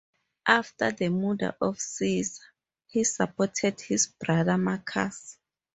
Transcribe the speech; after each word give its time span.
After 0.47 0.91
the 0.91 1.09
murder 1.09 1.55
of 1.61 1.79
Caesar, 1.79 2.41
he 2.87 3.03
supported 3.03 3.79
his 3.81 4.07
brother 4.07 4.57
Marcus. 4.57 5.37